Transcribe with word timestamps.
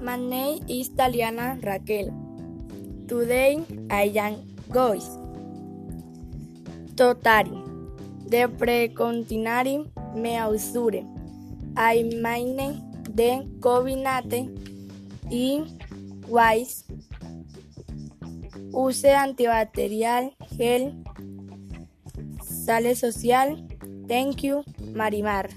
name 0.00 0.64
is 0.68 0.88
Taliana 0.90 1.62
Raquel. 1.62 2.08
Today 3.06 3.64
I 3.90 4.12
am 4.16 4.36
going 4.70 5.02
Totari. 6.94 7.56
De 8.28 8.48
precontinari 8.48 9.90
me 10.14 10.36
ausure. 10.38 11.04
I 11.76 12.02
mine 12.04 12.80
de 13.14 13.46
combinate 13.60 14.48
y 15.30 15.64
wise. 16.28 16.84
Use 18.72 19.12
antibacterial, 19.12 20.32
gel, 20.56 20.94
sale 22.42 22.94
social. 22.94 23.66
Thank 24.08 24.44
you, 24.44 24.64
Marimar. 24.94 25.50